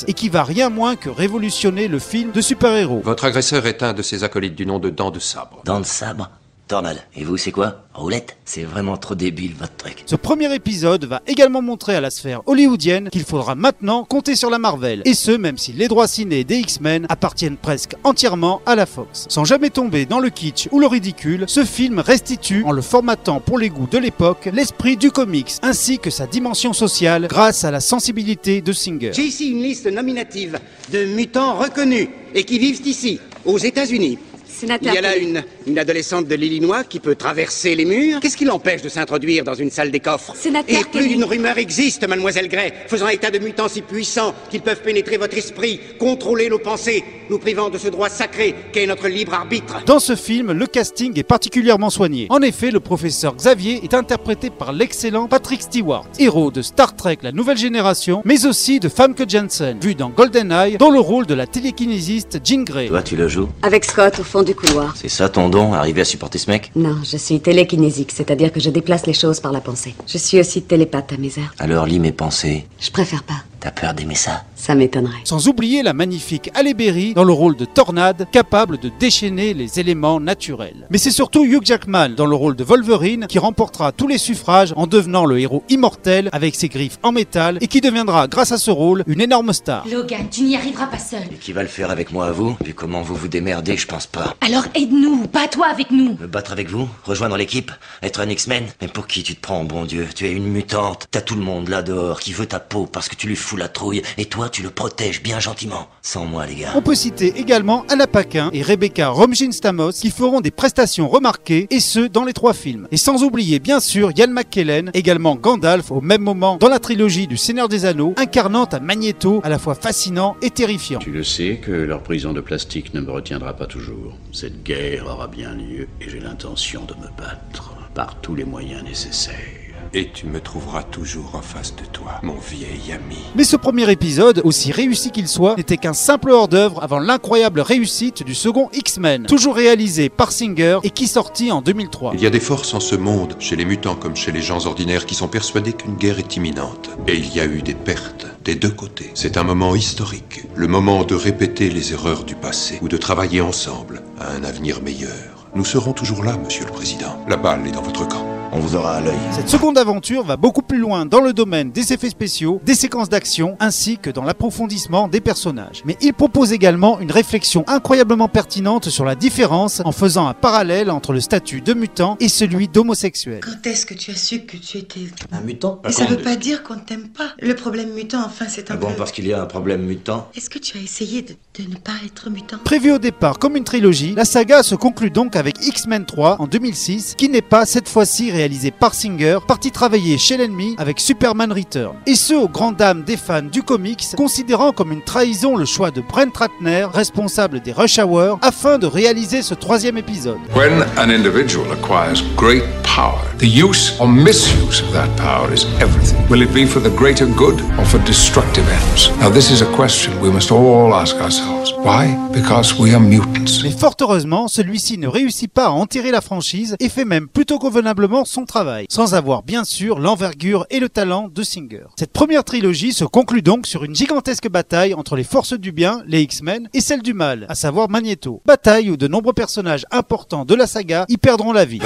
Et 0.07 0.13
qui 0.13 0.29
va 0.29 0.45
rien 0.45 0.71
moins 0.71 0.97
que 0.97 1.11
révolutionner 1.11 1.89
le 1.89 1.99
film 1.99 2.31
de 2.33 2.41
super-héros. 2.41 3.03
Votre 3.05 3.25
agresseur 3.25 3.67
est 3.67 3.83
un 3.83 3.93
de 3.93 4.03
ses 4.03 4.25
acolytes 4.25 4.55
du 4.55 4.67
nom 4.67 4.79
de 4.79 4.91
Dents 4.91 5.11
de 5.11 5.19
Sabre. 5.19 5.63
Dents 5.65 5.81
de 5.81 5.85
sabre 5.85 6.31
Tornade. 6.67 7.03
Et 7.15 7.25
vous, 7.25 7.37
c'est 7.37 7.53
quoi 7.53 7.85
Roulette 7.93 8.37
C'est 8.45 8.63
vraiment 8.63 8.97
trop 8.97 9.15
débile, 9.15 9.53
votre 9.59 9.77
truc. 9.77 10.03
Ce 10.07 10.17
premier 10.17 10.53
épisode 10.55 11.05
va 11.05 11.21
également 11.27 11.61
montrer 11.61 11.95
à 11.95 12.01
la 12.01 12.11
sphère 12.11 12.41
hollywoodienne 12.47 13.11
qu'il 13.11 13.25
faudra 13.25 13.55
maintenant 13.55 14.05
compter 14.05 14.35
sur 14.35 14.49
la 14.49 14.59
Marvel, 14.59 15.03
et 15.05 15.15
ce 15.15 15.31
même 15.31 15.59
si 15.59 15.73
les 15.73 15.89
droits 15.89 16.09
ciné 16.09 16.43
des 16.43 16.57
X-Men 16.57 17.07
appartiennent 17.11 17.59
presque 17.59 17.95
entièrement 18.03 18.63
à 18.65 18.75
la 18.77 18.87
Fox. 18.87 19.27
Sans 19.29 19.45
jamais 19.45 19.71
tomber 19.71 20.07
dans 20.07 20.21
le 20.21 20.31
kitsch 20.31 20.69
ou 20.73 20.81
le 20.81 20.87
ridicule, 20.87 21.45
ce 21.49 21.65
film 21.65 21.99
restitue, 21.99 22.65
en 22.65 22.73
le 22.73 22.83
formatant 22.83 23.41
pour 23.41 23.59
les 23.59 23.69
goûts 23.69 23.89
de 23.91 23.99
l'époque, 23.99 24.49
l'esprit 24.53 24.97
du 24.97 25.11
comics 25.11 25.53
ainsi 25.63 25.99
que 25.99 26.11
sa 26.11 26.27
dimension 26.27 26.73
sociale 26.73 27.27
grâce 27.29 27.65
à 27.65 27.71
la 27.71 27.81
sensibilité 27.81 28.63
de 28.63 28.73
Singer. 28.73 29.13
J'ai 29.13 29.27
ici 29.27 29.51
une 29.51 29.63
liste 29.63 29.87
nominative 29.87 30.59
de 30.91 31.05
mutants 31.05 31.57
reconnus 31.59 32.09
et 32.35 32.45
qui 32.45 32.59
vivent 32.59 32.87
ici, 32.87 33.21
aux 33.45 33.59
États-Unis. 33.59 34.19
Sénateur 34.55 34.93
Il 34.93 34.95
y 34.95 34.99
a 34.99 35.01
là 35.01 35.17
une, 35.17 35.43
une 35.67 35.79
adolescente 35.79 36.27
de 36.29 36.35
l'Illinois 36.35 36.85
qui 36.85 37.01
peut 37.01 37.15
traverser 37.15 37.75
les 37.75 37.85
murs. 37.85 38.21
Qu'est-ce 38.21 38.37
qui 38.37 38.45
l'empêche 38.45 38.83
de 38.83 38.89
s'introduire 38.89 39.45
dans 39.45 39.55
une 39.55 39.71
salle 39.71 39.91
des 39.91 40.01
coffres 40.01 40.35
Sénateur 40.37 40.79
Et 40.81 40.85
plus 40.85 41.09
d'une 41.09 41.25
rumeur 41.25 41.59
existe, 41.59 42.07
mademoiselle 42.09 42.49
Gray, 42.49 42.73
faisant 42.87 43.09
état 43.09 43.31
de 43.31 43.39
mutants 43.39 43.69
si 43.69 43.83
puissants 43.83 44.35
qu'ils 44.51 44.63
peuvent 44.63 44.83
pénétrer 44.83 45.17
votre 45.17 45.37
esprit, 45.37 45.81
contrôler 45.99 46.49
nos 46.49 46.59
pensées, 46.59 47.03
nous 47.31 47.39
privant 47.39 47.69
de 47.71 47.79
ce 47.79 47.89
droit 47.89 48.09
sacré 48.09 48.55
qu'est 48.73 48.87
notre 48.87 49.09
libre 49.09 49.35
arbitre. 49.35 49.83
Dans 49.87 49.99
ce 49.99 50.15
film, 50.15 50.53
le 50.53 50.67
casting 50.67 51.19
est 51.19 51.23
particulièrement 51.25 51.91
soigné. 51.91 52.27
En 52.31 52.41
effet, 52.43 52.71
le 52.71 52.81
professeur 52.81 53.35
Xavier 53.35 53.81
est 53.83 53.95
interprété 53.95 54.51
par 54.51 54.73
l'excellent 54.73 55.27
Patrick 55.27 55.63
Stewart, 55.63 56.07
héros 56.19 56.51
de 56.51 56.63
Star 56.63 56.95
Trek 56.95 57.19
La 57.23 57.33
Nouvelle 57.33 57.59
Génération, 57.59 58.23
mais 58.25 58.47
aussi 58.47 58.79
de 58.79 58.89
Famke 58.89 59.29
Janssen, 59.29 59.79
vu 59.81 59.95
dans 59.95 60.11
GoldenEye, 60.11 60.77
dans 60.79 60.91
le 60.91 61.01
rôle 61.01 61.27
de 61.27 61.35
la 61.35 61.47
télékinésiste 61.47 62.39
Jean 62.45 62.63
Grey. 62.63 62.87
Toi, 62.89 63.03
tu 63.03 63.17
le 63.17 63.27
joues? 63.29 63.49
Avec 63.63 63.85
Scott 63.85 64.19
au 64.21 64.25
fond 64.25 64.43
du 64.45 64.55
couloir. 64.55 64.95
C'est 64.97 65.09
ça 65.09 65.29
ton 65.29 65.49
don, 65.49 65.73
arriver 65.75 66.03
à 66.03 66.05
supporter 66.05 66.39
ce 66.39 66.51
mec? 66.51 66.71
Non, 66.77 66.97
je 67.05 67.17
suis 67.17 67.41
télékinésique, 67.41 68.13
c'est-à-dire 68.13 68.53
que 68.53 68.61
je 68.61 68.71
déplace 68.71 69.07
les 69.07 69.13
choses 69.13 69.41
par 69.41 69.53
la 69.53 69.61
pensée. 69.61 69.95
Je 70.07 70.19
suis 70.19 70.39
aussi 70.41 70.63
télépathe 70.63 71.13
à 71.13 71.17
mes 71.17 71.39
heures. 71.39 71.55
Alors 71.59 71.87
lis 71.87 71.99
mes 71.99 72.13
pensées. 72.13 72.67
Je 72.81 72.91
préfère 72.91 73.23
pas. 73.23 73.43
T'as 73.65 73.71
peur 73.71 73.95
d'aimer 73.95 74.15
ça? 74.15 74.45
Ça 74.57 74.75
m'étonnerait. 74.75 75.23
Sans 75.25 75.49
oublier 75.49 75.83
la 75.83 75.95
magnifique 75.95 76.51
Halle 76.55 76.75
Berry 76.75 77.15
dans 77.15 77.25
le 77.25 77.33
rôle 77.33 77.57
de 77.57 77.65
Tornade, 77.65 78.27
capable 78.31 78.79
de 78.79 78.91
déchaîner 79.01 79.55
les 79.55 79.81
éléments 79.81 80.21
naturels. 80.21 80.87
Mais 80.91 80.99
c'est 80.99 81.11
surtout 81.11 81.47
Hugh 81.47 81.65
Jackman 81.65 82.11
dans 82.11 82.27
le 82.27 82.37
rôle 82.37 82.57
de 82.57 82.65
Wolverine 82.65 83.27
qui 83.27 83.39
remportera 83.39 83.91
tous 83.93 84.07
les 84.07 84.19
suffrages 84.19 84.75
en 84.77 84.87
devenant 84.87 85.25
le 85.25 85.41
héros 85.41 85.65
immortel 85.71 86.29
avec 86.33 86.57
ses 86.57 86.69
griffes 86.69 86.99
en 87.03 87.11
métal 87.11 87.57
et 87.63 87.67
qui 87.67 87.81
deviendra, 87.81 88.29
grâce 88.29 88.53
à 88.53 88.59
ce 88.59 88.71
rôle, 88.71 89.03
une 89.07 89.23
énorme 89.23 89.55
star. 89.55 89.87
Logan, 89.91 90.29
tu 90.31 90.43
n'y 90.43 90.57
arriveras 90.57 90.89
pas 90.89 90.99
seul. 90.99 91.23
Et 91.33 91.37
qui 91.37 91.55
va 91.55 91.63
le 91.63 91.69
faire 91.69 91.91
avec 91.91 92.13
moi 92.13 92.27
à 92.27 92.33
vous? 92.33 92.59
Vu 92.63 92.75
comment 92.75 93.01
vous 93.01 93.15
vous 93.15 93.29
démerdez, 93.29 93.79
je 93.79 93.87
pense 93.87 94.07
pas. 94.07 94.37
Alors 94.43 94.65
aide-nous, 94.75 95.27
pas 95.27 95.49
toi 95.49 95.69
avec 95.69 95.91
nous. 95.91 96.19
Me 96.21 96.27
battre 96.27 96.53
avec 96.53 96.69
vous? 96.69 96.87
Rejoindre 97.05 97.39
l'équipe? 97.39 97.73
Être 98.03 98.21
un 98.21 98.29
X-Men? 98.29 98.65
Mais 98.83 98.89
pour 98.89 99.07
qui 99.07 99.23
tu 99.23 99.35
te 99.35 99.41
prends, 99.41 99.65
bon 99.65 99.87
Dieu? 99.87 100.07
Tu 100.15 100.27
es 100.27 100.33
une 100.33 100.49
mutante. 100.49 101.07
T'as 101.11 101.23
tout 101.23 101.35
le 101.35 101.43
monde 101.43 101.71
là 101.71 101.81
dehors 101.81 102.21
qui 102.21 102.35
veut 102.35 102.45
ta 102.45 102.61
peau 102.61 102.85
parce 102.85 103.09
que 103.09 103.17
tu 103.17 103.27
lui 103.27 103.37
fous 103.37 103.54
la 103.57 103.69
trouille. 103.69 104.03
Et 104.19 104.27
toi, 104.27 104.49
tu 104.49 104.63
le 104.63 104.71
protèges 104.71 105.23
bien 105.23 105.41
gentiment. 105.41 105.89
Sans 106.03 106.25
moi, 106.25 106.47
les 106.47 106.57
gars. 106.57 106.73
On 106.75 106.83
peut 106.83 106.95
citer 106.95 107.35
également 107.37 107.85
Anna 107.89 108.07
Paquin 108.07 108.51
et 108.53 108.63
Rebecca 108.63 109.09
Romijn-Stamos 109.09 109.93
qui 109.93 110.11
feront 110.11 110.41
des 110.41 110.51
prestations 110.51 111.09
remarquées 111.09 111.67
et 111.71 111.81
ce 111.81 112.01
dans 112.01 112.25
les 112.25 112.33
trois 112.33 112.55
films. 112.55 112.89
Et 112.91 112.97
sans 112.97 113.23
oublier 113.23 113.59
bien 113.59 113.81
sûr 113.81 114.11
Ian 114.17 114.29
McKellen, 114.29 114.91
également 114.95 115.37
Gandalf 115.37 115.91
au 115.91 116.01
même 116.01 116.23
moment 116.23 116.57
dans 116.57 116.69
la 116.69 116.79
trilogie 116.79 117.27
du 117.27 117.37
Seigneur 117.37 117.69
des 117.69 117.85
Anneaux, 117.85 118.15
incarnant 118.17 118.69
un 118.73 118.81
Magneto 118.81 119.41
à 119.45 119.49
la 119.49 119.59
fois 119.59 119.75
fascinant 119.75 120.37
et 120.43 120.51
terrifiant. 120.51 120.99
Tu 120.99 121.11
le 121.11 121.25
sais 121.25 121.61
que 121.63 121.73
leur 121.73 122.03
prison 122.03 122.33
de 122.33 122.41
plastique 122.41 122.95
ne 122.95 123.01
me 123.01 123.11
retiendra 123.11 123.55
pas 123.55 123.67
toujours. 123.67 124.15
Cette 124.33 124.63
guerre 124.63 125.07
aura 125.07 125.29
bien 125.29 125.55
lieu 125.55 125.89
et 126.01 126.09
j'ai 126.09 126.21
l'intention 126.21 126.85
de 126.85 126.95
me 126.95 127.09
battre 127.17 127.75
par 127.95 128.21
tous 128.21 128.35
les 128.35 128.45
moyens 128.45 128.83
nécessaires. 128.83 129.64
Et 129.97 130.11
tu 130.13 130.27
me 130.27 130.41
trouveras 130.41 130.83
toujours 130.83 131.37
en 131.37 131.41
face 131.41 131.77
de 131.77 131.85
toi, 131.85 132.19
mon 132.25 132.35
vieil 132.35 132.93
ami. 132.93 133.19
Mais 133.37 133.45
ce 133.45 133.55
premier 133.55 133.89
épisode, 133.93 134.41
aussi 134.43 134.73
réussi 134.73 135.13
qu'il 135.13 135.29
soit, 135.29 135.57
n'était 135.57 135.77
qu'un 135.77 135.93
simple 135.93 136.31
hors-d'œuvre 136.31 136.83
avant 136.83 136.99
l'incroyable 136.99 137.61
réussite 137.61 138.25
du 138.25 138.35
second 138.35 138.69
X-Men, 138.73 139.27
toujours 139.27 139.55
réalisé 139.55 140.09
par 140.09 140.33
Singer 140.33 140.81
et 140.83 140.91
qui 140.91 141.07
sortit 141.07 141.53
en 141.53 141.63
2003. 141.63 142.15
Il 142.15 142.21
y 142.21 142.27
a 142.27 142.31
des 142.31 142.41
forces 142.41 142.75
en 142.75 142.81
ce 142.81 142.97
monde, 142.97 143.37
chez 143.39 143.55
les 143.55 143.65
mutants 143.65 143.95
comme 143.95 144.17
chez 144.17 144.33
les 144.33 144.43
gens 144.43 144.67
ordinaires, 144.67 145.07
qui 145.07 145.15
sont 145.15 145.29
persuadés 145.29 145.75
qu'une 145.75 145.95
guerre 145.95 146.19
est 146.19 146.35
imminente. 146.35 146.91
Et 147.07 147.15
il 147.15 147.33
y 147.33 147.39
a 147.39 147.45
eu 147.45 147.63
des 147.63 147.75
pertes 147.75 148.27
des 148.45 148.57
deux 148.57 148.71
côtés. 148.71 149.13
C'est 149.15 149.37
un 149.37 149.45
moment 149.45 149.77
historique, 149.77 150.43
le 150.57 150.67
moment 150.67 151.05
de 151.05 151.15
répéter 151.15 151.71
les 151.71 151.93
erreurs 151.93 152.25
du 152.25 152.35
passé 152.35 152.81
ou 152.83 152.89
de 152.89 152.97
travailler 152.97 153.43
ensemble 153.43 154.03
à 154.19 154.33
un 154.33 154.43
avenir 154.43 154.83
meilleur. 154.83 155.47
Nous 155.55 155.65
serons 155.65 155.93
toujours 155.93 156.25
là, 156.25 156.37
monsieur 156.37 156.65
le 156.65 156.73
président. 156.73 157.17
La 157.29 157.37
balle 157.37 157.65
est 157.69 157.71
dans 157.71 157.83
votre 157.83 158.09
camp. 158.09 158.34
On 158.57 158.61
vous 158.61 158.77
aura 158.77 158.99
à 158.99 159.01
l'œil. 159.01 159.19
Cette 159.33 159.49
seconde 159.49 159.77
aventure 159.79 160.23
va 160.23 160.37
beaucoup 160.37 160.63
plus 160.63 160.79
loin 160.79 161.07
dans 161.07 161.21
le 161.21 161.33
domaine 161.33 161.73
des 161.73 161.93
effets 161.93 162.09
spéciaux, 162.09 162.61
des 162.65 162.77
séquences 162.77 163.09
d'action, 163.09 163.57
ainsi 163.59 163.99
que 163.99 164.11
dans 164.11 164.23
l'approfondissement 164.23 165.09
des 165.09 165.21
personnages. 165.21 165.83
Mais 165.85 165.97
il 166.01 166.15
propose 166.15 166.53
également 166.53 167.01
une 167.01 167.11
réflexion 167.11 167.65
incroyablement 167.67 168.29
pertinente 168.29 168.91
sur 168.91 169.05
la 169.05 169.17
différence 169.17 169.83
en 169.85 169.91
faisant 169.91 170.29
un 170.29 170.35
parallèle 170.35 170.93
entre 170.93 171.13
le 171.13 171.19
statut 171.19 171.63
de 171.63 171.75
mutant 171.75 172.17
et 172.21 172.29
celui 172.29 172.69
d'homosexuel. 172.69 173.41
Quand 173.43 173.69
est-ce 173.69 173.87
que 173.87 173.95
tu 173.95 174.13
as 174.13 174.15
su 174.17 174.43
que 174.43 174.57
tu 174.57 174.79
étais... 174.79 175.01
Un 175.33 175.41
mutant? 175.41 175.83
Et 175.89 175.91
ça 175.91 176.05
veut 176.05 176.19
pas 176.19 176.37
dire 176.37 176.63
qu'on 176.63 176.77
ne 176.77 176.81
t'aime 176.81 177.09
pas. 177.09 177.31
Le 177.41 177.57
problème 177.57 177.93
mutant, 177.93 178.23
enfin, 178.25 178.45
c'est 178.49 178.71
un 178.71 178.75
Ah 178.75 178.77
bon, 178.77 178.87
peu... 178.91 178.95
parce 178.95 179.11
qu'il 179.11 179.27
y 179.27 179.33
a 179.33 179.43
un 179.43 179.47
problème 179.47 179.83
mutant? 179.83 180.29
Est-ce 180.37 180.49
que 180.49 180.61
tu 180.61 180.79
as 180.79 180.81
essayé 180.81 181.23
de, 181.23 181.35
de 181.61 181.69
ne 181.69 181.75
pas 181.75 181.95
être 182.07 182.31
mutant? 182.31 182.59
Prévu 182.63 182.93
au 182.93 182.99
départ 182.99 183.41
comme 183.41 183.57
une 183.57 183.65
trilogie, 183.65 184.15
la 184.17 184.25
saga 184.25 184.63
se 184.63 184.77
conclut 184.77 185.11
donc 185.11 185.35
avec 185.35 185.57
X-Men 185.67 186.07
3 186.07 186.37
en 186.41 186.47
2006, 186.47 187.17
qui 187.19 187.29
n'est 187.29 187.43
pas 187.43 187.67
cette 187.67 187.89
fois-ci 187.89 188.31
réalisé 188.45 188.71
par 188.71 188.93
Singer, 188.93 189.39
parti 189.49 189.71
travailler 189.71 190.19
chez 190.19 190.37
l'ennemi 190.37 190.75
avec 190.77 191.01
Superman 191.01 191.51
Return. 191.51 191.95
Et 192.07 192.15
ce, 192.15 192.35
aux 192.35 192.47
grandes 192.47 192.77
dames 192.77 193.03
des 193.03 193.17
fans 193.17 193.41
du 193.41 193.63
comics, 193.63 194.05
considérant 194.19 194.73
comme 194.73 194.93
une 194.93 195.03
trahison 195.03 195.57
le 195.57 195.65
choix 195.65 195.91
de 195.91 196.03
Brent 196.03 196.37
Ratner, 196.37 196.87
responsable 196.93 197.61
des 197.61 197.73
Rush 197.73 197.99
Hour, 197.99 198.39
afin 198.43 198.77
de 198.77 198.87
réaliser 198.87 199.41
ce 199.41 199.55
troisième 199.55 199.97
épisode. 199.97 200.37
When 200.55 200.83
an 200.99 201.09
individual 201.09 201.65
acquires 201.73 202.23
great 202.37 202.65
power, 202.83 203.19
the 203.39 203.47
use 203.47 203.99
or 203.99 204.09
misuse 204.09 204.83
of 204.83 204.93
that 204.93 205.09
power 205.17 205.51
is 205.51 205.65
everything. 205.81 206.19
Will 206.29 206.43
it 206.43 206.53
be 206.53 206.67
for 206.67 206.83
the 206.83 206.95
greater 206.95 207.27
good 207.27 207.63
or 207.79 207.87
for 207.87 207.99
destructive 208.05 208.65
ends? 208.69 209.11
Now, 209.21 209.31
this 209.31 209.51
is 209.51 209.63
a 209.63 209.71
question 209.75 210.13
we 210.21 210.31
must 210.31 210.53
all 210.53 210.93
ask 210.93 211.17
ourselves. 211.17 211.73
Why? 211.79 212.15
Because 212.31 212.79
we 212.79 212.93
are 212.93 213.01
mutants. 213.01 213.63
Mais 213.63 213.71
fort 213.71 213.97
heureusement, 214.01 214.49
celui-ci 214.49 214.99
ne 214.99 215.09
réussit 215.09 215.51
pas 215.51 215.67
à 215.67 215.71
enterrer 215.71 216.11
la 216.11 216.21
franchise 216.21 216.77
et 216.79 216.91
fait 216.91 217.07
même 217.07 217.27
plutôt 217.27 217.59
convenablement 217.59 218.27
son 218.35 218.45
travail, 218.45 218.87
sans 218.91 219.15
avoir 219.15 219.45
bien 219.45 219.63
sûr 219.65 220.01
l'envergure 220.01 220.67
et 220.71 220.81
le 220.81 220.89
talent 220.89 221.29
de 221.33 221.43
Singer. 221.45 221.85
Cette 221.97 222.13
première 222.13 222.43
trilogie 222.43 222.93
se 222.93 223.05
conclut 223.05 223.43
donc 223.43 223.67
sur 223.67 223.85
une 223.85 223.95
gigantesque 223.95 224.49
bataille 224.49 224.93
entre 224.93 225.15
les 225.15 225.23
forces 225.23 225.53
du 225.53 225.71
bien, 225.71 226.03
les 226.07 226.23
X-Men, 226.23 226.69
et 226.75 226.81
celles 226.81 227.03
du 227.03 227.15
mal, 227.15 227.47
à 227.49 227.55
savoir 227.55 227.89
Magneto. 227.89 228.43
Bataille 228.45 228.91
où 228.91 228.97
de 228.97 229.07
nombreux 229.07 229.35
personnages 229.35 229.87
importants 229.93 230.45
de 230.45 230.55
la 230.57 230.67
saga 230.67 231.07
y 231.09 231.17
perdront 231.17 231.53
la 231.53 231.65
vie. 231.65 231.81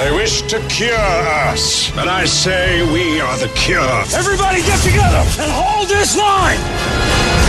Everybody 4.11 4.61
get 4.63 4.81
together 4.83 5.23
and 5.39 5.51
hold 5.51 5.87
this 5.87 6.15
line! 6.17 7.48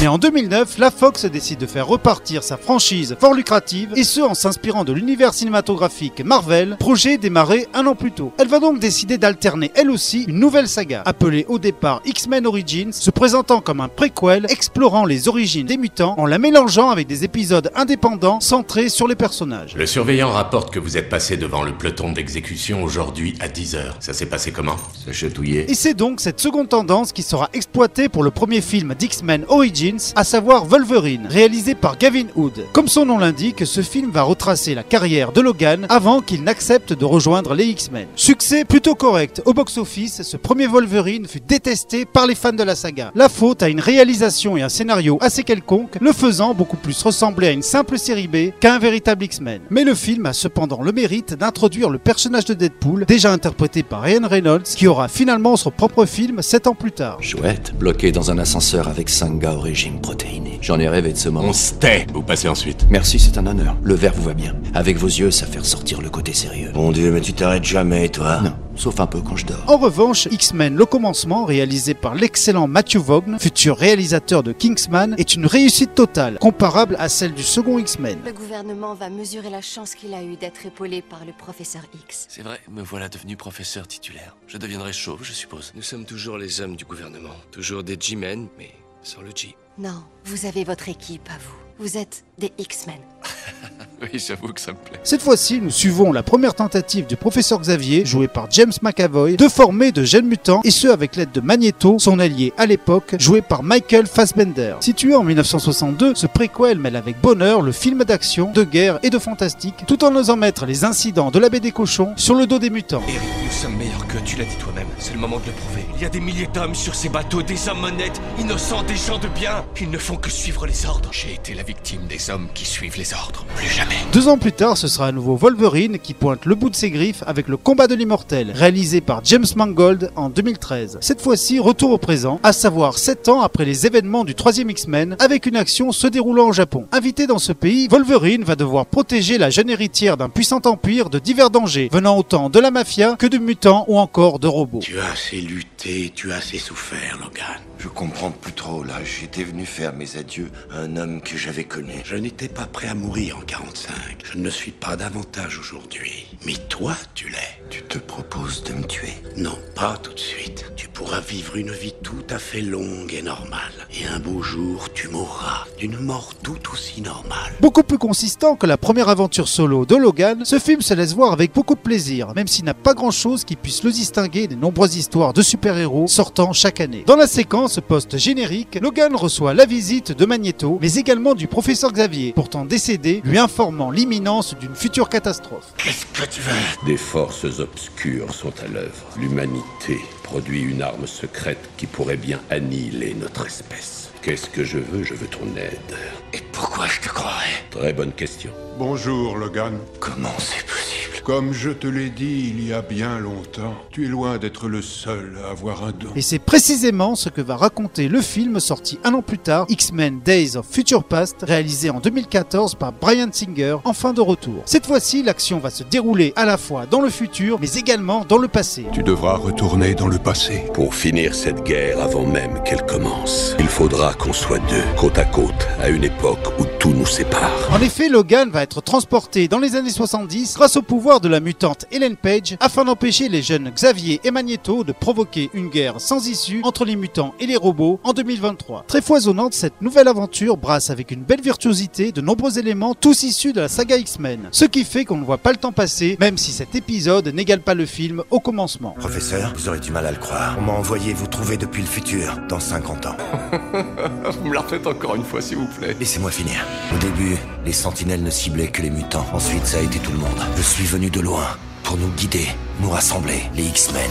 Mais 0.00 0.08
en 0.08 0.18
2009, 0.18 0.78
la 0.78 0.90
Fox 0.90 1.24
décide 1.24 1.58
de 1.58 1.66
faire 1.66 1.86
repartir 1.86 2.42
sa 2.42 2.56
franchise 2.56 3.16
fort 3.18 3.32
lucrative, 3.32 3.90
et 3.96 4.04
ce 4.04 4.20
en 4.20 4.34
s'inspirant 4.34 4.84
de 4.84 4.92
l'univers 4.92 5.34
cinématographique 5.34 6.20
Marvel, 6.20 6.76
projet 6.78 7.16
démarré 7.16 7.66
un 7.74 7.86
an 7.86 7.94
plus 7.94 8.12
tôt. 8.12 8.32
Elle 8.38 8.48
va 8.48 8.60
donc 8.60 8.78
décider 8.78 9.18
d'alterner 9.18 9.70
elle 9.74 9.90
aussi 9.90 10.24
une 10.28 10.38
nouvelle 10.38 10.68
saga, 10.68 11.02
appelée 11.06 11.46
au 11.48 11.58
départ 11.58 12.02
X-Men 12.04 12.46
Origins, 12.46 12.92
se 12.92 13.10
présentant 13.10 13.60
comme 13.60 13.80
un 13.80 13.88
préquel 13.88 14.46
explorant 14.48 15.04
les 15.04 15.28
origines 15.28 15.66
des 15.66 15.76
mutants 15.76 16.14
en 16.18 16.26
la 16.26 16.38
mélangeant 16.38 16.90
avec 16.90 17.06
des 17.06 17.24
épisodes 17.24 17.70
indépendants 17.74 18.40
centrés 18.40 18.88
sur 18.88 19.08
les 19.08 19.16
personnages. 19.16 19.74
Le 19.74 19.86
surveillant 19.86 20.30
rapporte 20.30 20.72
que 20.72 20.78
vous 20.78 20.96
êtes 20.98 21.08
passé 21.08 21.36
devant 21.36 21.62
le 21.62 21.72
peloton 21.72 22.12
d'exécution 22.12 22.82
aujourd'hui 22.82 23.36
à 23.40 23.48
10h. 23.48 23.94
Ça 24.00 24.12
s'est 24.12 24.26
passé 24.26 24.52
comment? 24.52 24.76
Se 25.06 25.12
chatouiller. 25.12 25.70
Et 25.70 25.74
c'est 25.74 25.94
donc 25.94 26.20
cette 26.20 26.40
seconde 26.40 26.68
tendance 26.68 27.12
qui 27.12 27.22
sera 27.22 27.48
exploitée 27.52 28.08
pour 28.08 28.22
le 28.22 28.30
premier 28.30 28.60
film 28.60 28.93
d'X-Men 28.94 29.44
Origins, 29.48 30.12
à 30.16 30.24
savoir 30.24 30.64
Wolverine, 30.64 31.26
réalisé 31.28 31.74
par 31.74 31.98
Gavin 31.98 32.26
Hood. 32.36 32.64
Comme 32.72 32.88
son 32.88 33.06
nom 33.06 33.18
l'indique, 33.18 33.66
ce 33.66 33.80
film 33.82 34.10
va 34.10 34.22
retracer 34.22 34.74
la 34.74 34.82
carrière 34.82 35.32
de 35.32 35.40
Logan 35.40 35.86
avant 35.88 36.20
qu'il 36.20 36.42
n'accepte 36.44 36.92
de 36.92 37.04
rejoindre 37.04 37.54
les 37.54 37.66
X-Men. 37.66 38.06
Succès 38.16 38.64
plutôt 38.64 38.94
correct 38.94 39.42
au 39.44 39.52
box-office, 39.52 40.22
ce 40.22 40.36
premier 40.36 40.66
Wolverine 40.66 41.26
fut 41.26 41.40
détesté 41.40 42.04
par 42.04 42.26
les 42.26 42.34
fans 42.34 42.52
de 42.52 42.62
la 42.62 42.74
saga. 42.74 43.12
La 43.14 43.28
faute 43.28 43.62
à 43.62 43.68
une 43.68 43.80
réalisation 43.80 44.56
et 44.56 44.62
un 44.62 44.68
scénario 44.68 45.18
assez 45.20 45.42
quelconque, 45.42 45.96
le 46.00 46.12
faisant 46.12 46.54
beaucoup 46.54 46.76
plus 46.76 47.02
ressembler 47.02 47.48
à 47.48 47.52
une 47.52 47.62
simple 47.62 47.98
série 47.98 48.28
B 48.28 48.52
qu'à 48.60 48.74
un 48.74 48.78
véritable 48.78 49.24
X-Men. 49.24 49.60
Mais 49.70 49.84
le 49.84 49.94
film 49.94 50.26
a 50.26 50.32
cependant 50.32 50.82
le 50.82 50.92
mérite 50.92 51.34
d'introduire 51.34 51.90
le 51.90 51.98
personnage 51.98 52.44
de 52.44 52.54
Deadpool, 52.54 53.04
déjà 53.06 53.32
interprété 53.32 53.82
par 53.82 54.02
Ryan 54.02 54.28
Reynolds, 54.28 54.62
qui 54.62 54.86
aura 54.86 55.08
finalement 55.08 55.56
son 55.56 55.70
propre 55.70 56.06
film 56.06 56.42
7 56.42 56.66
ans 56.66 56.74
plus 56.74 56.92
tard. 56.92 57.18
Chouette, 57.20 57.72
bloqué 57.78 58.12
dans 58.12 58.30
un 58.30 58.38
ascenseur 58.38 58.73
avec 58.82 59.08
5 59.08 59.38
gars 59.38 59.52
au 59.52 59.60
régime 59.60 60.00
protéiné. 60.00 60.58
J'en 60.60 60.78
ai 60.78 60.88
rêvé 60.88 61.12
de 61.12 61.18
ce 61.18 61.28
moment. 61.28 61.48
On 61.48 61.52
se 61.52 61.74
tait 61.74 62.06
Vous 62.12 62.22
passez 62.22 62.48
ensuite. 62.48 62.86
Merci, 62.90 63.18
c'est 63.18 63.38
un 63.38 63.46
honneur. 63.46 63.76
Le 63.82 63.94
verre 63.94 64.12
vous 64.14 64.22
va 64.24 64.34
bien. 64.34 64.54
Avec 64.74 64.96
vos 64.96 65.06
yeux, 65.06 65.30
ça 65.30 65.46
fait 65.46 65.58
ressortir 65.60 66.00
le 66.00 66.10
côté 66.10 66.32
sérieux. 66.32 66.70
Bon 66.74 66.92
Dieu, 66.92 67.10
mais 67.10 67.20
tu 67.20 67.32
t'arrêtes 67.32 67.64
jamais, 67.64 68.08
toi. 68.08 68.40
Non, 68.42 68.52
sauf 68.76 69.00
un 69.00 69.06
peu 69.06 69.20
quand 69.20 69.36
je 69.36 69.46
dors. 69.46 69.62
En 69.66 69.76
revanche, 69.76 70.26
X-Men 70.30 70.76
Le 70.76 70.86
Commencement, 70.86 71.44
réalisé 71.44 71.94
par 71.94 72.14
l'excellent 72.14 72.68
Matthew 72.68 72.96
Vaughn, 72.96 73.38
futur 73.38 73.76
réalisateur 73.76 74.42
de 74.42 74.52
Kingsman, 74.52 75.14
est 75.18 75.34
une 75.34 75.46
réussite 75.46 75.94
totale, 75.94 76.38
comparable 76.38 76.96
à 76.98 77.08
celle 77.08 77.34
du 77.34 77.42
second 77.42 77.78
X-Men. 77.78 78.18
Le 78.24 78.32
gouvernement 78.32 78.94
va 78.94 79.10
mesurer 79.10 79.50
la 79.50 79.60
chance 79.60 79.94
qu'il 79.94 80.14
a 80.14 80.22
eue 80.22 80.36
d'être 80.36 80.66
épaulé 80.66 81.02
par 81.02 81.24
le 81.24 81.32
professeur 81.32 81.82
X. 82.06 82.26
C'est 82.28 82.42
vrai, 82.42 82.60
me 82.70 82.82
voilà 82.82 83.08
devenu 83.08 83.36
professeur 83.36 83.86
titulaire. 83.86 84.36
Je 84.46 84.58
deviendrai 84.58 84.92
chauve, 84.92 85.20
je 85.22 85.32
suppose. 85.32 85.72
Nous 85.74 85.82
sommes 85.82 86.04
toujours 86.04 86.38
les 86.38 86.60
hommes 86.60 86.76
du 86.76 86.84
gouvernement. 86.84 87.34
Toujours 87.50 87.82
des 87.82 87.96
G-men, 87.98 88.48
mais 88.58 88.70
sans 89.02 89.20
le 89.22 89.30
G. 89.34 89.56
Non, 89.78 90.04
vous 90.24 90.46
avez 90.46 90.64
votre 90.64 90.88
équipe 90.88 91.28
à 91.28 91.38
vous. 91.38 91.56
Vous 91.78 91.96
êtes 91.96 92.24
des 92.38 92.52
X-Men. 92.58 93.00
Oui, 94.12 94.18
j'avoue 94.18 94.52
que 94.52 94.60
ça 94.60 94.72
me 94.72 94.76
plaît. 94.76 95.00
Cette 95.02 95.22
fois-ci, 95.22 95.60
nous 95.60 95.70
suivons 95.70 96.12
la 96.12 96.22
première 96.22 96.54
tentative 96.54 97.06
du 97.06 97.16
professeur 97.16 97.60
Xavier, 97.60 98.04
joué 98.04 98.28
par 98.28 98.48
James 98.50 98.72
McAvoy, 98.82 99.36
de 99.36 99.48
former 99.48 99.92
de 99.92 100.04
jeunes 100.04 100.26
mutants, 100.26 100.60
et 100.64 100.70
ce 100.70 100.88
avec 100.88 101.16
l'aide 101.16 101.32
de 101.32 101.40
Magneto, 101.40 101.96
son 101.98 102.18
allié 102.18 102.52
à 102.58 102.66
l'époque, 102.66 103.14
joué 103.18 103.40
par 103.40 103.62
Michael 103.62 104.06
Fassbender. 104.06 104.74
Situé 104.80 105.14
en 105.14 105.24
1962, 105.24 106.14
ce 106.14 106.26
préquel 106.26 106.78
mêle 106.78 106.96
avec 106.96 107.20
bonheur 107.20 107.62
le 107.62 107.72
film 107.72 108.04
d'action, 108.04 108.50
de 108.52 108.62
guerre 108.62 108.98
et 109.02 109.10
de 109.10 109.18
fantastique, 109.18 109.84
tout 109.86 110.04
en 110.04 110.14
osant 110.14 110.36
mettre 110.36 110.66
les 110.66 110.84
incidents 110.84 111.30
de 111.30 111.38
la 111.38 111.48
baie 111.48 111.60
des 111.60 111.72
cochons 111.72 112.12
sur 112.16 112.34
le 112.34 112.46
dos 112.46 112.58
des 112.58 112.70
mutants. 112.70 113.02
Eric, 113.08 113.20
nous 113.44 113.52
sommes 113.52 113.76
meilleurs 113.76 114.06
que 114.06 114.18
tu 114.18 114.36
l'as 114.36 114.44
dit 114.44 114.56
toi-même. 114.56 114.88
C'est 114.98 115.14
le 115.14 115.18
moment 115.20 115.38
de 115.38 115.46
le 115.46 115.52
prouver. 115.52 115.84
Il 115.96 116.02
y 116.02 116.04
a 116.04 116.10
des 116.10 116.20
milliers 116.20 116.48
d'hommes 116.52 116.74
sur 116.74 116.94
ces 116.94 117.08
bateaux, 117.08 117.42
des 117.42 117.68
hommes 117.68 117.84
honnêtes, 117.84 118.20
innocents, 118.38 118.82
des 118.82 118.96
gens 118.96 119.18
de 119.18 119.28
bien. 119.28 119.64
Ils 119.80 119.90
ne 119.90 119.98
font 119.98 120.16
que 120.16 120.30
suivre 120.30 120.66
les 120.66 120.86
ordres. 120.86 121.10
J'ai 121.12 121.34
été 121.34 121.54
la 121.54 121.62
victime 121.62 122.06
des 122.06 122.30
hommes 122.30 122.48
qui 122.54 122.64
suivent 122.64 122.98
les 122.98 123.14
ordres. 123.14 123.44
Plus 123.56 123.68
jamais. 123.68 123.93
Deux 124.12 124.28
ans 124.28 124.38
plus 124.38 124.52
tard, 124.52 124.76
ce 124.76 124.86
sera 124.86 125.08
à 125.08 125.12
nouveau 125.12 125.34
Wolverine 125.34 125.98
qui 125.98 126.14
pointe 126.14 126.46
le 126.46 126.54
bout 126.54 126.70
de 126.70 126.76
ses 126.76 126.90
griffes 126.90 127.24
avec 127.26 127.48
le 127.48 127.56
combat 127.56 127.88
de 127.88 127.96
l'immortel, 127.96 128.52
réalisé 128.54 129.00
par 129.00 129.24
James 129.24 129.44
Mangold 129.56 130.12
en 130.14 130.28
2013. 130.28 130.98
Cette 131.00 131.20
fois-ci, 131.20 131.58
retour 131.58 131.90
au 131.90 131.98
présent, 131.98 132.38
à 132.44 132.52
savoir 132.52 132.98
7 132.98 133.28
ans 133.28 133.42
après 133.42 133.64
les 133.64 133.86
événements 133.86 134.24
du 134.24 134.36
troisième 134.36 134.70
X-Men, 134.70 135.16
avec 135.18 135.46
une 135.46 135.56
action 135.56 135.90
se 135.90 136.06
déroulant 136.06 136.48
au 136.48 136.52
Japon. 136.52 136.86
Invité 136.92 137.26
dans 137.26 137.38
ce 137.38 137.52
pays, 137.52 137.88
Wolverine 137.88 138.44
va 138.44 138.54
devoir 138.54 138.86
protéger 138.86 139.36
la 139.36 139.50
jeune 139.50 139.68
héritière 139.68 140.16
d'un 140.16 140.28
puissant 140.28 140.60
empire 140.64 141.10
de 141.10 141.18
divers 141.18 141.50
dangers, 141.50 141.88
venant 141.92 142.16
autant 142.16 142.50
de 142.50 142.60
la 142.60 142.70
mafia 142.70 143.16
que 143.18 143.26
de 143.26 143.38
mutants 143.38 143.84
ou 143.88 143.98
encore 143.98 144.38
de 144.38 144.46
robots. 144.46 144.78
Tu 144.80 145.00
as 145.00 145.10
assez 145.12 145.40
lutté, 145.40 146.12
tu 146.14 146.30
as 146.30 146.36
assez 146.36 146.58
souffert, 146.58 147.18
Logan. 147.20 147.60
Je 147.78 147.88
comprends 147.88 148.30
plus 148.30 148.52
trop 148.52 148.82
là. 148.82 148.94
J'étais 149.04 149.44
venu 149.44 149.66
faire 149.66 149.92
mes 149.92 150.16
adieux 150.16 150.50
à 150.72 150.78
un 150.78 150.96
homme 150.96 151.20
que 151.20 151.36
j'avais 151.36 151.64
connu. 151.64 151.92
Je 152.04 152.16
n'étais 152.16 152.48
pas 152.48 152.64
prêt 152.64 152.88
à 152.88 152.94
mourir 152.94 153.36
en 153.36 153.42
45. 153.84 154.24
Je 154.24 154.38
ne 154.38 154.44
le 154.44 154.50
suis 154.50 154.70
pas 154.70 154.96
davantage 154.96 155.58
aujourd'hui. 155.58 156.26
Mais 156.46 156.54
toi, 156.68 156.94
tu 157.14 157.28
l'es. 157.28 157.36
Tu 157.70 157.82
te 157.82 157.98
proposes 157.98 158.62
de 158.64 158.72
me 158.72 158.84
tuer? 158.84 159.14
Non, 159.36 159.56
pas 159.74 159.96
tout 160.02 160.12
de 160.12 160.18
suite. 160.18 160.72
Tu 160.76 160.88
pourras 160.88 161.20
vivre 161.20 161.56
une 161.56 161.70
vie 161.70 161.94
tout 162.02 162.24
à 162.30 162.38
fait 162.38 162.60
longue 162.60 163.12
et 163.14 163.22
normale. 163.22 163.72
Et 163.92 164.06
un 164.06 164.18
beau 164.18 164.42
jour, 164.42 164.92
tu 164.92 165.08
mourras 165.08 165.64
d'une 165.78 165.98
mort 165.98 166.32
tout 166.42 166.58
aussi 166.72 167.00
normale. 167.00 167.52
Beaucoup 167.60 167.82
plus 167.82 167.98
consistant 167.98 168.56
que 168.56 168.66
la 168.66 168.76
première 168.76 169.08
aventure 169.08 169.48
solo 169.48 169.86
de 169.86 169.96
Logan, 169.96 170.44
ce 170.44 170.58
film 170.58 170.80
se 170.80 170.94
laisse 170.94 171.14
voir 171.14 171.32
avec 171.32 171.52
beaucoup 171.52 171.74
de 171.74 171.80
plaisir, 171.80 172.32
même 172.34 172.48
s'il 172.48 172.64
n'a 172.64 172.74
pas 172.74 172.94
grand 172.94 173.10
chose 173.10 173.44
qui 173.44 173.56
puisse 173.56 173.82
le 173.82 173.92
distinguer 173.92 174.46
des 174.46 174.56
nombreuses 174.56 174.96
histoires 174.96 175.32
de 175.32 175.42
super-héros 175.42 176.06
sortant 176.06 176.52
chaque 176.52 176.80
année. 176.80 177.04
Dans 177.06 177.16
la 177.16 177.26
séquence 177.26 177.80
post-générique, 177.86 178.78
Logan 178.80 179.14
reçoit 179.14 179.54
la 179.54 179.66
visite 179.66 180.12
de 180.12 180.26
Magneto, 180.26 180.78
mais 180.80 180.94
également 180.94 181.34
du 181.34 181.46
professeur 181.46 181.92
Xavier, 181.92 182.32
pourtant 182.34 182.64
décédé, 182.64 183.20
lui 183.24 183.38
informant 183.64 183.90
l'imminence 183.90 184.54
d'une 184.58 184.74
future 184.74 185.08
catastrophe. 185.08 185.72
Qu'est-ce 185.78 186.04
que 186.04 186.28
tu 186.28 186.42
veux? 186.42 186.86
Des 186.86 186.98
forces 186.98 187.46
obscures 187.58 188.34
sont 188.34 188.52
à 188.62 188.68
l'œuvre. 188.68 189.06
L'humanité 189.16 189.98
produit 190.22 190.60
une 190.60 190.82
arme 190.82 191.06
secrète 191.06 191.70
qui 191.78 191.86
pourrait 191.86 192.18
bien 192.18 192.40
annihiler 192.50 193.14
notre 193.14 193.46
espèce. 193.46 194.10
Qu'est-ce 194.20 194.50
que 194.50 194.64
je 194.64 194.76
veux? 194.76 195.02
Je 195.02 195.14
veux 195.14 195.28
ton 195.28 195.46
aide. 195.56 195.96
Et 196.34 196.42
pourquoi 196.52 196.86
je 196.88 197.00
te 197.00 197.08
croirais? 197.08 197.64
Très 197.70 197.94
bonne 197.94 198.12
question. 198.12 198.50
Bonjour, 198.78 199.38
Logan. 199.38 199.78
Comment 199.98 200.34
c'est 200.38 200.66
possible? 200.66 201.03
Comme 201.24 201.54
je 201.54 201.70
te 201.70 201.86
l'ai 201.86 202.10
dit 202.10 202.52
il 202.54 202.68
y 202.68 202.74
a 202.74 202.82
bien 202.82 203.18
longtemps, 203.18 203.74
tu 203.90 204.04
es 204.04 204.08
loin 204.08 204.36
d'être 204.36 204.68
le 204.68 204.82
seul 204.82 205.38
à 205.42 205.52
avoir 205.52 205.82
un 205.82 205.92
don. 205.92 206.10
Et 206.14 206.20
c'est 206.20 206.38
précisément 206.38 207.14
ce 207.14 207.30
que 207.30 207.40
va 207.40 207.56
raconter 207.56 208.08
le 208.08 208.20
film 208.20 208.60
sorti 208.60 208.98
un 209.04 209.14
an 209.14 209.22
plus 209.22 209.38
tard, 209.38 209.64
X-Men 209.70 210.20
Days 210.22 210.58
of 210.58 210.66
Future 210.70 211.02
Past, 211.02 211.36
réalisé 211.40 211.88
en 211.88 211.98
2014 211.98 212.74
par 212.74 212.92
Brian 212.92 213.28
Singer, 213.32 213.78
en 213.84 213.94
fin 213.94 214.12
de 214.12 214.20
retour. 214.20 214.64
Cette 214.66 214.84
fois-ci, 214.84 215.22
l'action 215.22 215.60
va 215.60 215.70
se 215.70 215.82
dérouler 215.82 216.34
à 216.36 216.44
la 216.44 216.58
fois 216.58 216.84
dans 216.84 217.00
le 217.00 217.08
futur, 217.08 217.58
mais 217.58 217.72
également 217.72 218.26
dans 218.28 218.36
le 218.36 218.48
passé. 218.48 218.84
Tu 218.92 219.02
devras 219.02 219.36
retourner 219.36 219.94
dans 219.94 220.08
le 220.08 220.18
passé. 220.18 220.64
Pour 220.74 220.94
finir 220.94 221.34
cette 221.34 221.64
guerre 221.64 222.02
avant 222.02 222.26
même 222.26 222.62
qu'elle 222.64 222.84
commence, 222.84 223.56
il 223.58 223.68
faudra 223.68 224.12
qu'on 224.12 224.34
soit 224.34 224.60
deux, 224.68 224.84
côte 224.98 225.16
à 225.16 225.24
côte, 225.24 225.68
à 225.80 225.88
une 225.88 226.04
époque 226.04 226.52
où 226.58 226.64
tout 226.78 226.92
nous 226.92 227.06
sépare. 227.06 227.70
En 227.72 227.80
effet, 227.80 228.10
Logan 228.10 228.50
va 228.50 228.62
être 228.62 228.82
transporté 228.82 229.48
dans 229.48 229.58
les 229.58 229.74
années 229.74 229.88
70 229.88 230.56
grâce 230.56 230.76
au 230.76 230.82
pouvoir 230.82 231.13
de 231.20 231.28
la 231.28 231.40
mutante 231.40 231.86
Ellen 231.92 232.16
Page 232.16 232.56
afin 232.60 232.84
d'empêcher 232.84 233.28
les 233.28 233.42
jeunes 233.42 233.70
Xavier 233.70 234.20
et 234.24 234.30
Magneto 234.30 234.84
de 234.84 234.92
provoquer 234.92 235.50
une 235.54 235.68
guerre 235.68 236.00
sans 236.00 236.28
issue 236.28 236.60
entre 236.62 236.84
les 236.84 236.96
mutants 236.96 237.34
et 237.40 237.46
les 237.46 237.56
robots 237.56 238.00
en 238.04 238.12
2023. 238.12 238.84
Très 238.88 239.02
foisonnante, 239.02 239.54
cette 239.54 239.80
nouvelle 239.80 240.08
aventure 240.08 240.56
brasse 240.56 240.90
avec 240.90 241.10
une 241.10 241.22
belle 241.22 241.40
virtuosité 241.40 242.12
de 242.12 242.20
nombreux 242.20 242.58
éléments 242.58 242.94
tous 242.94 243.22
issus 243.22 243.52
de 243.52 243.60
la 243.60 243.68
saga 243.68 243.96
X-Men. 243.96 244.48
Ce 244.50 244.64
qui 244.64 244.84
fait 244.84 245.04
qu'on 245.04 245.16
ne 245.16 245.24
voit 245.24 245.38
pas 245.38 245.52
le 245.52 245.58
temps 245.58 245.72
passer, 245.72 246.16
même 246.20 246.38
si 246.38 246.52
cet 246.52 246.74
épisode 246.74 247.28
n'égale 247.28 247.60
pas 247.60 247.74
le 247.74 247.86
film 247.86 248.22
au 248.30 248.40
commencement. 248.40 248.94
Professeur, 248.98 249.52
vous 249.56 249.68
aurez 249.68 249.80
du 249.80 249.90
mal 249.90 250.06
à 250.06 250.10
le 250.10 250.18
croire. 250.18 250.56
On 250.58 250.62
m'a 250.62 250.72
envoyé 250.72 251.12
vous 251.12 251.26
trouver 251.26 251.56
depuis 251.56 251.82
le 251.82 251.88
futur, 251.88 252.38
dans 252.48 252.60
50 252.60 253.06
ans. 253.06 253.16
Vous 254.40 254.48
me 254.48 254.54
la 254.54 254.60
refaites 254.60 254.86
encore 254.86 255.14
une 255.14 255.24
fois, 255.24 255.40
s'il 255.40 255.58
vous 255.58 255.66
plaît. 255.66 255.96
Laissez-moi 255.98 256.30
finir. 256.30 256.66
Au 256.94 256.98
début, 256.98 257.36
les 257.64 257.72
sentinelles 257.72 258.22
ne 258.22 258.30
ciblaient 258.30 258.68
que 258.68 258.82
les 258.82 258.90
mutants. 258.90 259.26
Ensuite, 259.32 259.66
ça 259.66 259.78
a 259.78 259.80
été 259.80 259.98
tout 259.98 260.12
le 260.12 260.18
monde. 260.18 260.40
Je 260.56 260.62
suis 260.62 260.84
venu 260.84 261.03
de 261.10 261.20
loin 261.20 261.46
pour 261.82 261.96
nous 261.96 262.08
guider, 262.10 262.46
nous 262.80 262.90
rassembler, 262.90 263.42
les 263.54 263.64
X-Men. 263.64 264.10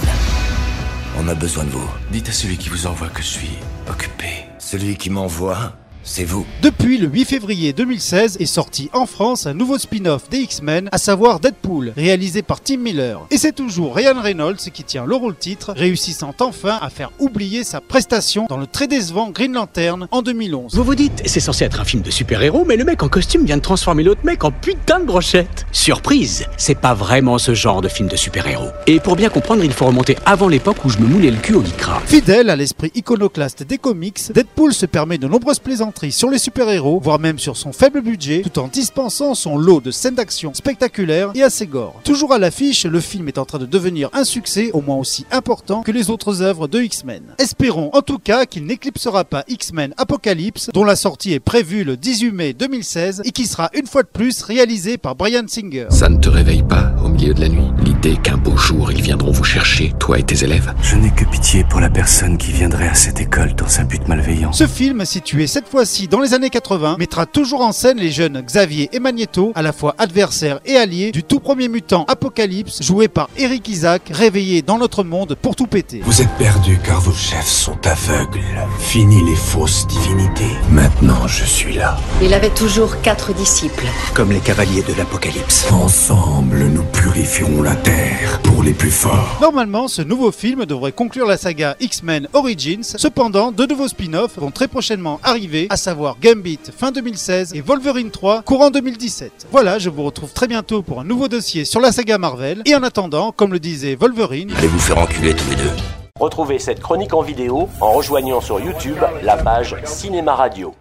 On 1.17 1.27
a 1.27 1.35
besoin 1.35 1.63
de 1.63 1.69
vous. 1.69 1.89
Dites 2.11 2.29
à 2.29 2.31
celui 2.31 2.57
qui 2.57 2.69
vous 2.69 2.87
envoie 2.87 3.09
que 3.09 3.21
je 3.21 3.27
suis 3.27 3.57
occupé. 3.89 4.45
Celui 4.59 4.95
qui 4.95 5.09
m'envoie, 5.09 5.73
c'est 6.03 6.25
vous. 6.25 6.45
Depuis 6.61 6.97
le 6.97 7.07
8 7.07 7.25
février 7.25 7.73
2016 7.73 8.37
est 8.39 8.45
sorti 8.45 8.89
en 8.93 9.05
France 9.05 9.47
un 9.47 9.53
nouveau 9.53 9.77
spin-off 9.77 10.29
des 10.29 10.39
X-Men, 10.39 10.89
à 10.91 10.97
savoir 10.97 11.39
Deadpool, 11.39 11.93
réalisé 11.95 12.41
par 12.41 12.61
Tim 12.61 12.77
Miller. 12.77 13.25
Et 13.31 13.37
c'est 13.37 13.53
toujours 13.53 13.95
Ryan 13.95 14.19
Reynolds 14.21 14.57
qui 14.57 14.83
tient 14.83 15.05
le 15.05 15.15
rôle 15.15 15.35
titre, 15.35 15.73
réussissant 15.75 16.35
enfin 16.39 16.77
à 16.81 16.89
faire 16.89 17.11
oublier 17.19 17.63
sa 17.63 17.79
prestation 17.81 18.45
dans 18.49 18.57
le 18.57 18.67
très 18.67 18.87
décevant 18.87 19.29
Green 19.29 19.53
Lantern 19.53 20.07
en 20.11 20.21
2011. 20.21 20.75
Vous 20.75 20.83
vous 20.83 20.95
dites, 20.95 21.23
c'est 21.25 21.39
censé 21.39 21.63
être 21.65 21.79
un 21.79 21.85
film 21.85 22.03
de 22.03 22.11
super-héros, 22.11 22.65
mais 22.67 22.75
le 22.75 22.83
mec 22.83 23.01
en 23.01 23.09
costume 23.09 23.45
vient 23.45 23.57
de 23.57 23.61
transformer 23.61 24.03
l'autre 24.03 24.25
mec 24.25 24.43
en 24.43 24.51
putain 24.51 24.99
de 24.99 25.05
brochette. 25.05 25.65
Surprise, 25.71 26.45
c'est 26.57 26.77
pas 26.77 26.93
vraiment 26.93 27.37
ce 27.37 27.53
genre 27.53 27.81
de 27.81 27.87
film 27.87 28.09
de 28.09 28.17
super-héros. 28.17 28.69
Et 28.87 28.99
pour 28.99 29.15
bien 29.15 29.29
comprendre, 29.29 29.63
il 29.63 29.73
faut 29.73 29.85
remonter 29.85 30.17
avant 30.25 30.49
l'époque 30.49 30.83
où 30.83 30.89
je 30.89 30.99
me 30.99 31.07
moulais 31.07 31.31
le 31.31 31.37
cul 31.37 31.55
au 31.55 31.61
Lycra. 31.61 32.01
Fidèle 32.05 32.49
à 32.49 32.55
l'esprit 32.55 32.91
iconoclaste 32.93 33.63
des 33.63 33.77
comics, 33.77 34.19
Deadpool 34.33 34.73
se 34.73 34.85
permet 34.85 35.17
de 35.17 35.27
nombreuses 35.27 35.59
plaisanteries 35.59 35.92
sur 36.11 36.29
les 36.29 36.37
super-héros, 36.37 36.99
voire 36.99 37.19
même 37.19 37.39
sur 37.39 37.57
son 37.57 37.71
faible 37.71 38.01
budget, 38.01 38.41
tout 38.41 38.59
en 38.59 38.67
dispensant 38.67 39.35
son 39.35 39.57
lot 39.57 39.81
de 39.81 39.91
scènes 39.91 40.15
d'action 40.15 40.53
spectaculaires 40.53 41.31
et 41.35 41.43
assez 41.43 41.67
gore. 41.67 41.99
Toujours 42.03 42.33
à 42.33 42.37
l'affiche, 42.37 42.85
le 42.85 42.99
film 42.99 43.27
est 43.27 43.37
en 43.37 43.45
train 43.45 43.59
de 43.59 43.65
devenir 43.65 44.09
un 44.13 44.23
succès 44.23 44.71
au 44.73 44.81
moins 44.81 44.97
aussi 44.97 45.25
important 45.31 45.83
que 45.83 45.91
les 45.91 46.09
autres 46.09 46.41
œuvres 46.41 46.67
de 46.67 46.81
X-Men. 46.81 47.23
Espérons 47.37 47.89
en 47.93 48.01
tout 48.01 48.19
cas 48.19 48.45
qu'il 48.45 48.65
n'éclipsera 48.65 49.23
pas 49.23 49.43
X-Men 49.47 49.93
Apocalypse, 49.97 50.69
dont 50.73 50.83
la 50.83 50.95
sortie 50.95 51.33
est 51.33 51.39
prévue 51.39 51.83
le 51.83 51.97
18 51.97 52.31
mai 52.31 52.53
2016 52.53 53.21
et 53.25 53.31
qui 53.31 53.45
sera 53.45 53.69
une 53.73 53.87
fois 53.87 54.03
de 54.03 54.07
plus 54.07 54.41
réalisé 54.41 54.97
par 54.97 55.15
Brian 55.15 55.45
Singer. 55.47 55.87
Ça 55.89 56.09
ne 56.09 56.17
te 56.17 56.29
réveille 56.29 56.63
pas 56.63 56.93
au 57.03 57.09
milieu 57.09 57.33
de 57.33 57.41
la 57.41 57.49
nuit 57.49 57.71
L'idée 58.03 58.17
qu'un 58.17 58.35
beau 58.37 58.57
jour 58.57 58.91
ils 58.91 59.01
viendront 59.01 59.31
vous 59.31 59.45
chercher, 59.45 59.93
toi 59.97 60.19
et 60.19 60.23
tes 60.23 60.43
élèves 60.43 60.73
Je 60.81 60.95
n'ai 60.95 61.11
que 61.11 61.23
pitié 61.23 61.63
pour 61.63 61.79
la 61.79 61.89
personne 61.89 62.37
qui 62.37 62.51
viendrait 62.51 62.89
à 62.89 62.95
cette 62.95 63.21
école 63.21 63.53
dans 63.55 63.79
un 63.79 63.85
but 63.85 64.05
malveillant. 64.09 64.51
Ce 64.51 64.67
film, 64.67 65.05
situé 65.05 65.47
cette 65.47 65.69
fois-ci 65.69 66.09
dans 66.09 66.19
les 66.19 66.33
années 66.33 66.49
80, 66.49 66.97
mettra 66.99 67.25
toujours 67.25 67.61
en 67.61 67.71
scène 67.71 67.97
les 67.97 68.11
jeunes 68.11 68.41
Xavier 68.41 68.89
et 68.91 68.99
Magneto, 68.99 69.53
à 69.55 69.61
la 69.61 69.71
fois 69.71 69.95
adversaires 69.97 70.59
et 70.65 70.75
alliés 70.75 71.11
du 71.11 71.23
tout 71.23 71.39
premier 71.39 71.69
mutant 71.69 72.03
Apocalypse, 72.09 72.83
joué 72.83 73.07
par 73.07 73.29
Eric 73.37 73.69
Isaac, 73.69 74.01
réveillé 74.11 74.61
dans 74.61 74.79
notre 74.79 75.05
monde 75.05 75.37
pour 75.41 75.55
tout 75.55 75.67
péter. 75.67 76.01
Vous 76.03 76.21
êtes 76.21 76.33
perdu 76.37 76.79
car 76.83 76.99
vos 76.99 77.13
chefs 77.13 77.47
sont 77.47 77.77
aveugles. 77.87 78.41
Fini 78.79 79.23
les 79.23 79.35
fausses 79.35 79.87
divinités. 79.87 80.51
Maintenant, 80.71 81.25
je 81.27 81.45
suis 81.45 81.75
là. 81.75 81.97
Il 82.21 82.33
avait 82.33 82.49
toujours 82.49 82.99
quatre 83.01 83.33
disciples. 83.33 83.85
Comme 84.13 84.33
les 84.33 84.41
cavaliers 84.41 84.83
de 84.83 84.93
l'Apocalypse. 84.97 85.67
Ensemble, 85.71 86.65
nous 86.65 86.83
purifierons 86.83 87.61
la 87.61 87.75
terre 87.93 88.39
pour 88.41 88.63
les 88.63 88.73
plus 88.73 88.89
forts. 88.91 89.37
Normalement, 89.41 89.87
ce 89.87 90.01
nouveau 90.01 90.31
film 90.31 90.65
devrait 90.65 90.91
conclure 90.91 91.27
la 91.27 91.37
saga 91.37 91.75
X-Men 91.79 92.27
Origins. 92.33 92.81
Cependant, 92.83 93.51
deux 93.51 93.67
nouveaux 93.67 93.87
spin-offs 93.87 94.37
vont 94.37 94.49
très 94.49 94.67
prochainement 94.67 95.19
arriver, 95.23 95.67
à 95.69 95.77
savoir 95.77 96.17
Gambit 96.21 96.59
fin 96.75 96.91
2016 96.91 97.53
et 97.53 97.61
Wolverine 97.61 98.09
3 98.09 98.41
courant 98.41 98.71
2017. 98.71 99.47
Voilà, 99.51 99.77
je 99.77 99.89
vous 99.89 100.03
retrouve 100.03 100.33
très 100.33 100.47
bientôt 100.47 100.81
pour 100.81 100.99
un 101.01 101.03
nouveau 101.03 101.27
dossier 101.27 101.65
sur 101.65 101.79
la 101.79 101.91
saga 101.91 102.17
Marvel. 102.17 102.63
Et 102.65 102.75
en 102.75 102.83
attendant, 102.83 103.31
comme 103.31 103.53
le 103.53 103.59
disait 103.59 103.95
Wolverine, 103.95 104.51
Allez 104.57 104.67
vous 104.67 104.79
faire 104.79 104.97
enculer 104.97 105.35
tous 105.35 105.49
les 105.51 105.55
deux. 105.57 105.71
Retrouvez 106.19 106.57
cette 106.57 106.79
chronique 106.79 107.13
en 107.13 107.21
vidéo 107.21 107.69
en 107.79 107.91
rejoignant 107.91 108.41
sur 108.41 108.59
YouTube 108.59 108.97
la 109.21 109.37
page 109.37 109.75
Cinéma 109.85 110.33
Radio. 110.33 110.73